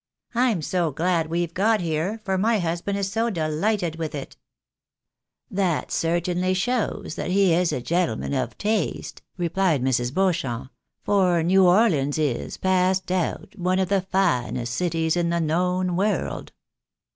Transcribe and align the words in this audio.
"I'm 0.33 0.63
so 0.63 0.89
glad 0.89 1.27
we've 1.27 1.53
got 1.53 1.79
here, 1.79 2.21
for 2.25 2.35
my 2.35 2.57
husband 2.57 2.97
is 2.97 3.11
so 3.11 3.29
delighted 3.29 3.97
with 3.97 4.15
it!"" 4.15 4.35
That 5.51 5.91
certainly 5.91 6.55
shows 6.55 7.13
that 7.13 7.29
he 7.29 7.53
is 7.53 7.71
a 7.71 7.83
gentleman 7.83 8.33
of 8.33 8.57
taste," 8.57 9.21
replied 9.37 9.83
Mrs. 9.83 10.11
Beauchamp," 10.11 10.71
for 11.05 11.43
New 11.43 11.67
Orleans 11.67 12.17
is, 12.17 12.57
past 12.57 13.05
doubt, 13.05 13.53
one 13.59 13.77
of 13.77 13.89
the 13.89 14.01
finest 14.01 14.73
cities 14.73 15.15
in 15.15 15.29
the 15.29 15.39
known 15.39 15.95
world." 15.95 16.51